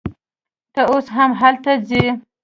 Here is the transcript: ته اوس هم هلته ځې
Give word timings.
ته 0.73 0.81
اوس 0.91 1.07
هم 1.15 1.31
هلته 1.41 1.71
ځې 1.87 2.05